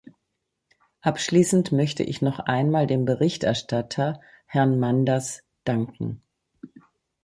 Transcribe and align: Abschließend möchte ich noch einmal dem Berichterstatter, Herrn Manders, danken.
Abschließend 1.01 1.71
möchte 1.73 2.01
ich 2.01 2.23
noch 2.23 2.39
einmal 2.39 2.87
dem 2.87 3.05
Berichterstatter, 3.05 4.19
Herrn 4.47 4.79
Manders, 4.79 5.43
danken. 5.63 6.23